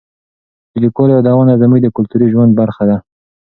[0.71, 2.97] د لیکوالو یادونه زموږ د کلتوري ژوند برخه ده.